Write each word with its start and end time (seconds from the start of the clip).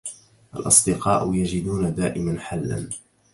الأصدقاء 0.55 1.33
يجدون 1.33 1.95
دائما 1.95 2.39
حلاّ. 2.39 2.89